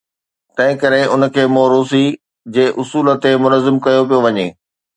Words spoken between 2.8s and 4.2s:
اصول تي منظم ڪيو